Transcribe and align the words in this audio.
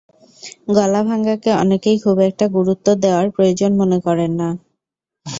গলা 0.67 1.01
ভাঙাকে 1.07 1.51
অনেকেই 1.61 1.97
খুব 2.03 2.17
একটা 2.29 2.45
গুরুত্ব 2.55 2.87
দেওয়ার 3.03 3.27
প্রয়োজন 3.35 3.71
মনে 3.81 3.97
করেন 4.05 4.31
না। 4.41 4.49